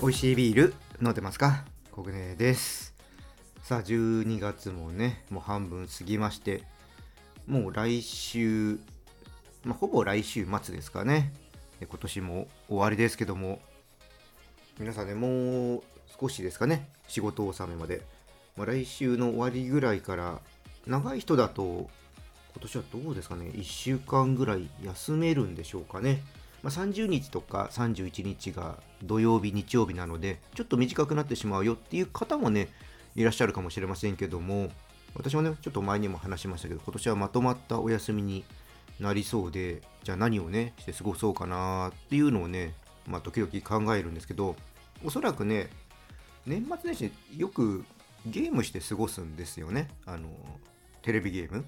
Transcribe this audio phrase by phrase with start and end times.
[0.00, 1.64] 美味しいビール飲んでますか？
[1.92, 2.92] コグネです。
[3.62, 6.64] さあ12月もねもう半分過ぎまして
[7.46, 8.80] もう来週、
[9.64, 11.32] まあ、ほぼ来週末ですかね。
[11.80, 13.60] 今年も終わりですけども
[14.80, 15.82] 皆さんねもう
[16.20, 18.02] 少しですかね仕事納めまで、
[18.56, 20.40] まあ、来週の終わりぐらいから
[20.86, 21.62] 長い人だと
[22.54, 26.22] 今年はどうですかね？1週間ぐらい休めるんでしょうかね？
[26.62, 32.68] まあ、30日とか31日が土曜日、日曜日なので、ちょっと短くなってしまうよっていう方もね、
[33.16, 34.70] いらっしゃるかもしれませんけども、
[35.14, 38.44] 私もね、ちょっと前にも話しましたけど、今年はまとまったお休みに
[39.00, 42.74] なりそうで、じゃあ何をね、して過ごそうかなっていうのをね、
[43.06, 43.50] まあ、時々
[43.84, 44.54] 考えるんですけど、
[45.04, 45.68] おそらくね、
[46.46, 47.84] 年末年始よく
[48.26, 49.88] ゲームして過ごすんですよね。
[50.06, 50.28] あの、
[51.02, 51.64] テレビゲーム。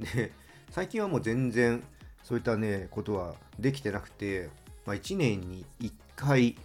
[0.00, 0.32] で、
[0.70, 1.82] 最近はもう全然
[2.24, 4.50] そういったね、ことはできてなくて、
[4.84, 6.56] まあ、1年に1回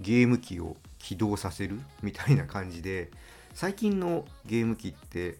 [0.00, 3.10] ゲーム機を起動させるみたいな感じで、
[3.52, 5.36] 最近のゲーム機って、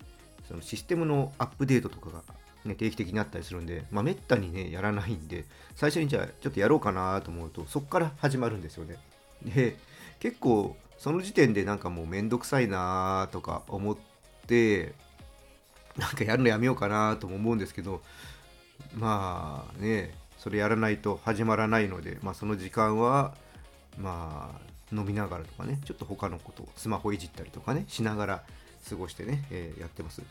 [0.47, 2.23] そのシステムのアップデートとかが、
[2.65, 8.97] ね、定期的にあったりするんで、まあ、めったにね、やらないんで、最初にじゃあちょっとやろうかなと思うと、そこから始まるんですよね。
[9.45, 9.77] で、
[10.20, 13.97] 結構、その時点でなんかもうめんどくさいなとか思っ
[14.47, 14.95] て、
[15.97, 18.03] なんかやるのやめようかなとも思うんですけど、
[18.95, 23.34] まあねそれやらないと始まらないので、まあ、その時間は
[23.98, 28.42] まあ飲みながらとかねちょっと他のことをスマホいじったりとかねしながら
[28.89, 30.23] 過ごしてね、えー、やってます。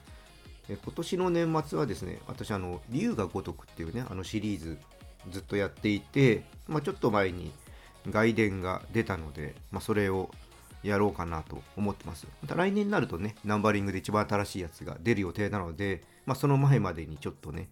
[0.70, 4.78] 今年の年末はですね私あの龍が如くっていうねあのシリーズ
[5.30, 7.52] ずっとやっていて、まあ、ちょっと前に
[8.10, 10.30] 外伝が出たので、まあ、それを
[10.84, 12.28] やろうかなと思ってます。
[12.42, 17.70] また来年になるとね、ナンバリングで一番新しいやつが出る予定なので、まあ、その前までにちょっとね、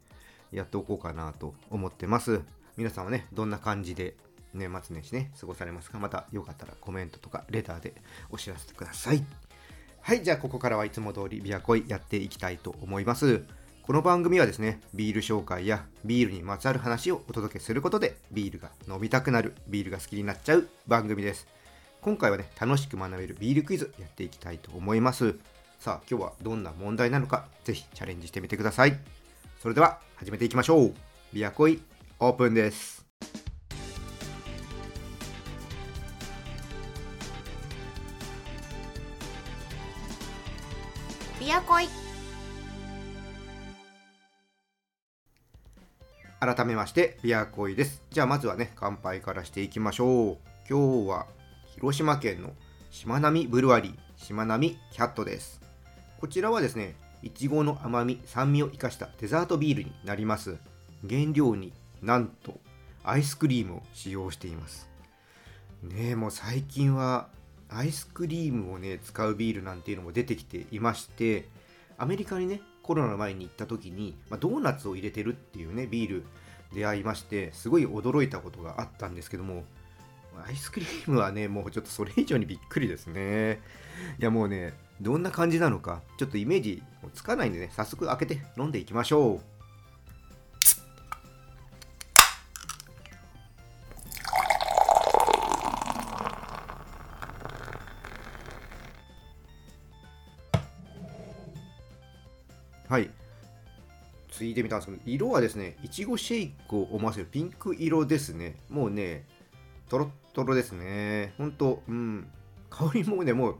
[0.52, 2.42] やっておこうかなと思ってます。
[2.78, 4.16] 皆さんはね、どんな感じで
[4.54, 6.00] 年末年始ね、過ごされますか？
[6.00, 7.94] またよかったらコメントとかレターで
[8.30, 9.24] お知らせください。
[10.02, 13.46] はい、じゃあここからはいつも通りビアコイやっていきたいと思います。
[13.84, 21.48] この番組はですね、ビール紹介やビールにまつわる話をお届けすることで、ビールが飲みたくなる、ビールが好きになっちゃう番組です。
[22.02, 25.36] 今回はね、楽しく学べるビールクイズやっていきたいと思います。
[25.78, 28.98] さあ、今日はどんな問題なのか、ぜひチャレンジしてみてください。
[29.60, 30.94] それでは始めていきましょう。
[31.32, 31.80] ビアコイ
[32.20, 33.06] オープンです。
[41.40, 41.88] ビアコイ
[46.40, 48.02] 改めましてビアコイです。
[48.10, 50.38] じゃあまずはね乾杯からしていきましょう。
[50.68, 51.28] 今日は
[51.76, 52.52] 広島県の
[52.92, 55.62] しまなみブルワリーしまなみキャットです。
[56.20, 60.58] こちらはですねいちごの甘み酸味を生かしたデザートビールになります。
[61.08, 62.60] 原料になんと
[63.04, 64.90] アイスクリームを使用しています。
[65.82, 67.30] ねえもう最近は
[67.70, 71.48] アイスクリームをね使うビールなんていうのも出てきていまして
[71.98, 76.26] アメリカにねコロナの前に行った時に、まあ、ドーナツを入れてるっていうねビール
[76.74, 79.64] 出会いましてすごい驚いたことがあったんですけども
[80.46, 83.62] アイスクリームはねもうちょっとそれ以上にびっくりですね
[84.20, 86.84] いやもうねどんな感じなのか、ちょっとイメージ
[87.16, 89.42] つかないんでね、早速開けて飲んでいきましょう。
[102.88, 103.10] はい。
[104.30, 108.58] ついてみたんですけど、色はですね、いちごシェイクを思わせるピンク色ですね。
[108.70, 109.26] もうね、
[109.90, 111.34] とろっとろですね。
[111.38, 112.28] ほんと、うん。
[112.70, 113.56] 香りもね、もう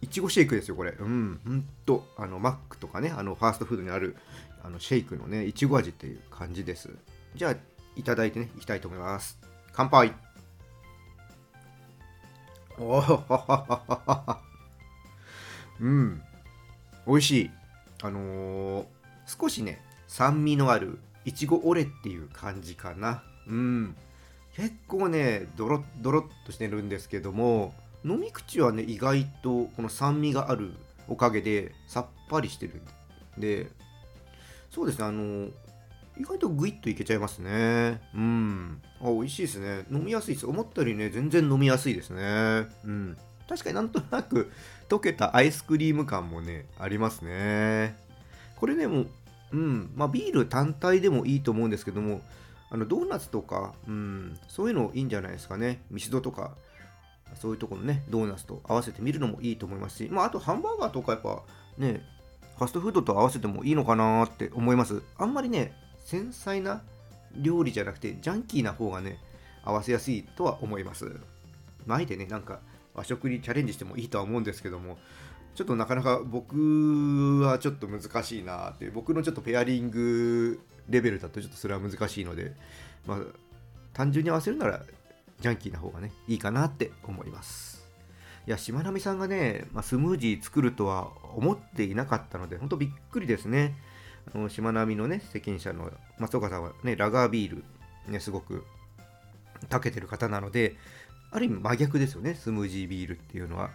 [0.00, 0.92] いちごシェイクですよ、これ。
[0.92, 4.16] うん、ほんと、あの、マックとかね、あの、ファーストフードにある、
[4.62, 6.90] あの、シェイクのね、いちご味っていう感じです。
[7.34, 7.56] じゃあ、
[7.96, 9.38] いただいてね、いきたいと思います。
[9.72, 10.14] 乾杯
[12.78, 13.24] おお
[15.80, 16.22] うん。
[17.06, 17.50] 美味しい。
[18.02, 18.86] あのー、
[19.26, 23.24] 少しね、酸味のあるいちごオレっていう感じかな。
[23.48, 23.96] うん。
[24.58, 27.72] 結構ね、ドロッドロッとしてるんですけども、
[28.04, 30.72] 飲み口はね意外とこの酸味がある
[31.06, 32.82] おかげでさっぱりしてる
[33.38, 33.70] んで。
[34.70, 35.48] そうですねあの
[36.18, 38.00] 意外とグイッといけちゃいますね。
[38.12, 38.82] うん。
[39.00, 39.86] あ美味しいですね。
[39.92, 40.46] 飲みやすいです。
[40.46, 42.66] 思ったよりね全然飲みやすいですね。
[42.84, 43.16] うん。
[43.48, 44.50] 確かになんとなく
[44.88, 47.96] 溶けたアイスクリーム感もねありますね。
[48.56, 49.04] これねも
[49.52, 49.92] うん。
[49.94, 52.22] まあビール単体でもいいと思うんですけども
[52.70, 56.52] あのドーナツとか、うん、そういうのいいんじゃないですかねミスドとか
[57.34, 61.42] そういうところのね、ドーナツと合わせてみるのもいいと思いますし、まあ、あとハンバーガーとかやっぱ
[61.76, 62.02] ね、
[62.56, 65.02] ファストフードと合わせてもいいのかなって思います。
[65.16, 65.72] あんまりね、
[66.04, 66.82] 繊細な
[67.36, 69.18] 料理じゃなくて、ジャンキーな方がね、
[69.62, 71.20] 合わせやすいとは思います。
[71.86, 72.60] 前でね、なんか
[72.94, 74.98] 和食にチャレンジしてもいいとは思うんですけども、
[75.54, 82.52] ちょっとなかなか僕はちょっと難しいなって僕のちょっとペアリングレベルだとちょっとそれは難しいので、
[83.06, 83.18] まあ、
[83.92, 84.82] 単純に合わせるなら
[85.40, 87.86] ジャンキーな方がねいいかなって思います。
[88.46, 93.76] いやしまなみさんがね、まあ、スムージー作るとは思っていなかったので本当びっくりですね。
[94.34, 97.64] あのしまなみのね責任者の松岡さんはねラガービール
[98.10, 98.64] ねすごく
[99.68, 100.76] たけてる方なので
[101.30, 103.70] ある意味真逆ですよねスムージービールっていうのは。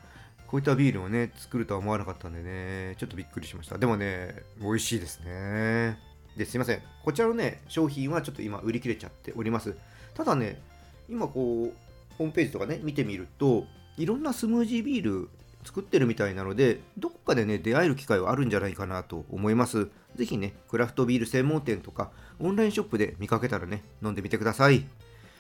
[0.48, 3.80] こういったビールをね作るとは思わなかったんでねちょっとびっくりしました。
[3.80, 6.13] でもね美味しいですね。
[6.38, 9.76] ですいませんこちらのね商品はちょっと今売り切れちゃっております
[10.14, 10.62] ただね
[11.10, 11.74] 今こう
[12.18, 13.66] ホームページとかね見てみると
[13.98, 15.30] いろんなスムージービール
[15.64, 24.86] 作ってるみたいなのでどこかでね出会える機会はあるんじゃないかなと思います是非ねクラフトビール専門店とかオンラインショップで見かけたらね飲んでみてください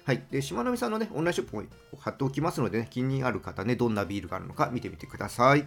[0.05, 0.21] はい。
[0.31, 1.63] で、しまなみさんのね、オンラインショップも
[1.97, 5.65] 貼っておきますのでね、気になる方ね、どんなビールがあるのか見てみてください。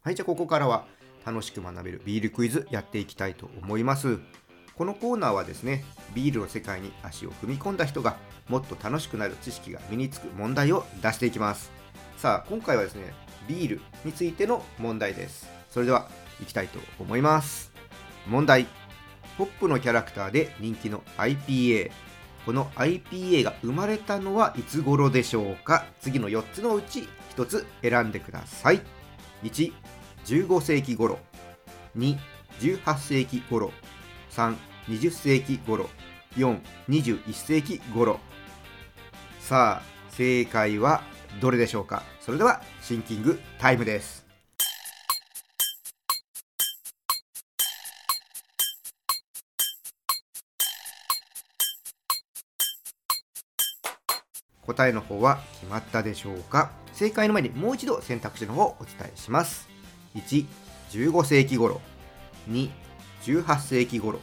[0.00, 0.86] はい、じゃあここからは
[1.24, 4.18] 楽しく学べるビールクイズやっていきたいと思います。
[4.76, 5.84] このコーナーはですね、
[6.14, 8.16] ビールの世界に足を踏み込んだ人が
[8.48, 11.70] もっと楽しくなる知識が身につく問題を出していきます。
[12.16, 13.14] さあ、今回はですね、
[13.46, 15.48] ビールについての問題です。
[15.70, 16.08] それでは、
[16.42, 17.72] いきたいと思います。
[18.26, 18.66] 問題。
[19.38, 21.90] ポップのキャラクターで人気の IPA。
[22.44, 25.86] この IPA が生まれたのはいつ頃でしょうか？
[26.00, 28.80] 次の4つのうち1つ選んでください。
[29.42, 29.72] 1、
[30.24, 31.18] 15世紀頃。
[31.96, 32.16] 2、
[32.60, 33.72] 18世紀頃。
[34.30, 34.56] 3、
[34.88, 35.88] 20世紀頃。
[36.36, 38.18] 4、21世紀頃。
[39.40, 41.02] さあ、正解は
[41.40, 42.02] どれでしょうか？
[42.20, 44.24] それではシンキングタイムです。
[54.62, 56.70] 答えの方は決まったでしょうか？
[56.94, 59.73] 正解の前にもう一度選択肢の方をお伝えします
[60.14, 60.46] 1、
[60.90, 61.80] 15世紀頃。
[62.48, 62.70] 2、
[63.24, 64.20] 18世紀頃。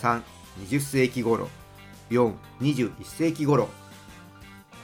[0.00, 0.22] 3、
[0.68, 1.48] 20世紀頃。
[2.10, 3.68] 4、21世紀頃。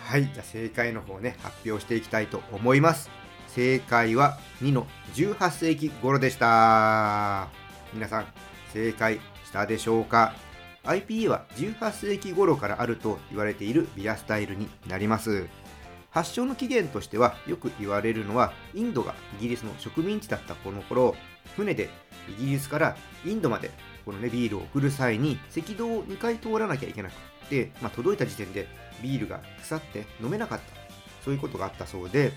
[0.05, 3.11] はい、じゃあ正解の方ね、発表していきたいと思います。
[3.49, 7.49] 正解は2の18世紀頃でした。
[7.93, 8.27] 皆さん、
[8.73, 10.35] 正解したでしょうか
[10.85, 15.47] ？IPA は18世紀頃からあると言われているビアスタイルになります。
[16.17, 21.15] 発祥の起源としてはよく言われるのはインドがイギリスの植民地だったこの頃。
[21.57, 21.91] 船で
[22.41, 22.97] イギリスから
[23.27, 23.71] インドまで
[24.07, 27.15] このねビールを送る際に赤道を2回通らなきゃいけなく
[27.51, 28.67] て、まあ、届いた時点で
[29.03, 30.65] ビールが腐って飲めなかった。
[31.23, 32.33] そういうことがあったそうで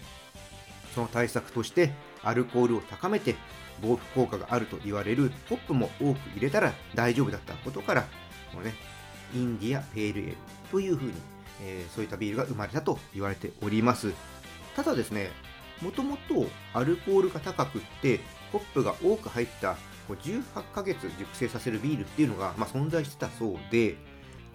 [0.94, 3.36] その対策としてアルコールを高めて
[3.82, 8.02] 防腐効果があると言われるホップも多く入れたら大丈夫だったことから
[8.52, 8.74] このね、
[9.34, 10.38] インディア・ペールエール
[10.72, 11.14] というふうに、
[11.62, 14.14] えー、そういったビールが生まれたと言われております。
[14.76, 15.32] ただですね、
[15.82, 18.20] もともとアルコールが高くって、
[18.52, 19.78] ホップが多く入った
[20.10, 23.98] 18ヶ月熟成させるビールっていうのが、まあ、存在してたそうで、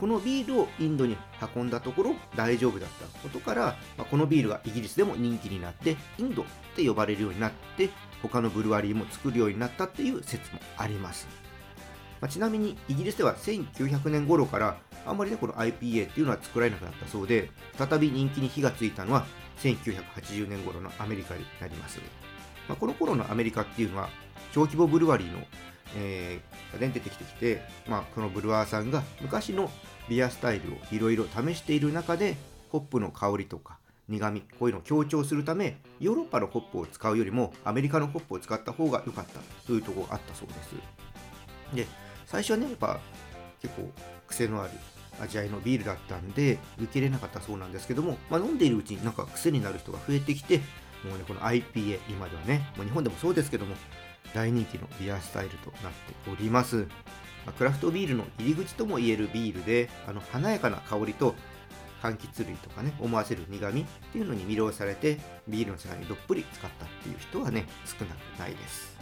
[0.01, 1.17] このビールをインドに
[1.55, 7.91] 運んだところ大丈夫だったことから、まあ、このビールがイギリスでも人気になってインドって呼ばれるようになって
[8.21, 11.29] 他のブルワリーも作るようになったっていう説もあります
[12.20, 19.27] まあ、ちなみにイギリスでは1900年頃からあんまりねこの IPA っていうのは作られなくなったそうで再び人気に火がついたのは
[19.58, 22.01] 1980年頃のアメリカになります、
[22.69, 24.08] まあ、この頃のアメリカっていうのは
[24.53, 25.41] 小規模ブルワリーの、
[25.96, 29.70] えー、が出てきてきて、まあ、このブルワーさんが昔の
[30.08, 32.37] ビアスタイルをいろいろ試している中で
[32.70, 40.75] ホップの香りとか苦味こういうのを強調するためヨーロッパのホップを使うよりもアメリカのホップを使った方が良かったというところがあったそうです。
[41.75, 41.87] で
[42.27, 43.01] 最初はねやっぱ
[43.63, 43.91] 結構
[44.27, 44.73] 癖のある
[45.21, 50.59] 味わいのビールだったんで受け入れなかったそうなんですけども、まあ、飲んでいるうちになんか癖になる人が増えてきて
[51.05, 53.75] もうねこの IPA 今ではね、まあ、日本でもそうですけども
[54.35, 55.93] 大人気のビアスタイルとなっ
[56.25, 56.85] ております、ま
[57.49, 61.35] あ、クラフトビールの入り口ともいえるビールであの華やかな香りと
[62.03, 65.19] 柑橘類とかね思わせる苦味っていうのに魅了されて
[65.49, 68.94] ビールの世界にどっぷり使ったっていう人はね少なくないです。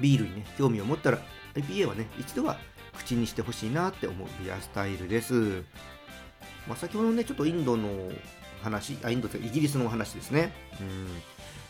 [0.00, 1.18] ビールにね興味を持ったら
[1.54, 2.58] IPA はね、一度は
[2.96, 5.62] 口にしてほしいなって思うビアスタイルです。
[6.66, 7.88] まあ、先ほどね、ちょっとインドの
[8.62, 10.52] 話、あインドとイギリスのお話ですね。
[10.80, 11.06] うん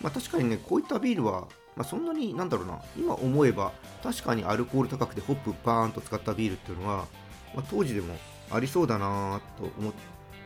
[0.02, 3.72] まあ、確かにね、こういったビールは、まあ、そんなになんだろうな、今思えば、
[4.02, 7.06] 確かにアルコール高くてホップバーンと使ったビールっていうのは、
[7.54, 8.16] まあ、当時でも
[8.50, 9.92] ありそうだなと思っ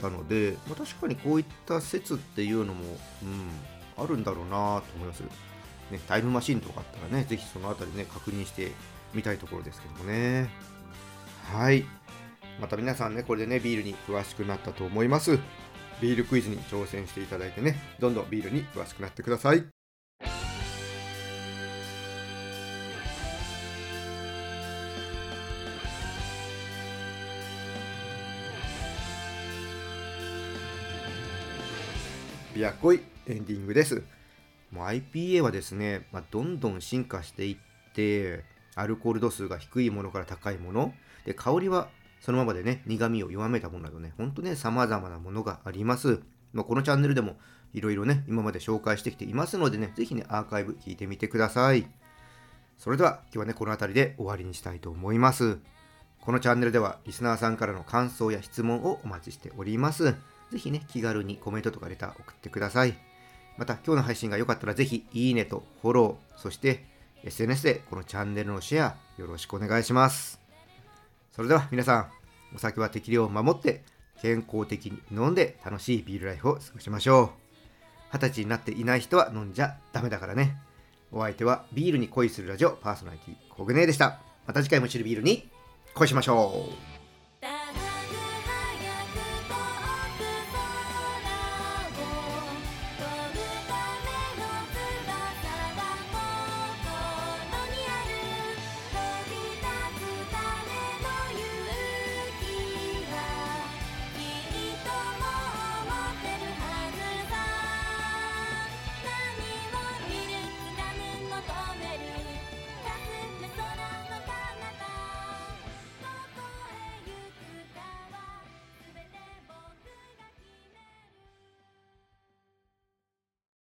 [0.00, 2.84] たので、ま、確かにこういった説っていうのも、
[3.22, 5.22] うん、あるんだろうなと思います。
[5.90, 8.72] ね、タイムマシンとかあったらね、ぜひそのあたりね、確認して
[9.14, 10.50] みたいところですけどもね。
[11.52, 11.84] はい。
[12.60, 15.38] また皆さんね、これでね、ビールに詳しくなったと思います。
[16.00, 19.64] ビールクイズに挑戦していただいてね、どんどんビールに詳しくなってください。
[32.54, 34.04] ビアコイエンディングです。
[34.70, 38.44] もう IPA はですね、まあ、どんどん進化していって、
[38.76, 41.88] アルコール度数が低いものから高いもの、で香りは
[42.20, 46.22] そのままでね、苦味を弱めたものなどね、ほんとね、様々なものがあります。
[46.54, 47.36] まあ、このチャンネルでも
[47.74, 51.86] いろいろね、今まで紹介してきていますのでね、ぜひね、アーカイブ聞いてみてください。
[52.78, 55.58] それでは今日はね、この辺りで終わりにしたいと思います。
[56.20, 60.04] このチャンネルではリスナーさんからの感想や質問をお待ちしております。
[60.50, 62.94] ぜひね、気軽にコメントとかレター送ってください。
[63.58, 66.86] また、今日の配信が良かったらぜひ、いいねとフォロー、そして
[67.24, 70.38] SNS でこのチャンネルのシェア、よろしくお願いします。
[71.32, 72.10] それでは皆さん、
[72.54, 73.82] お酒は適量を守って、
[74.20, 77.30] 健康的に飲んで楽しいビールライフを過ごしましょう。
[78.12, 80.56] 二十歳になっていない人は飲んじゃダメだからね。
[81.12, 84.20] お相手はビールに恋するラジオパーソナリティコグネでした。
[84.46, 85.48] また次回もチルビールに
[85.94, 86.93] 恋しましょう。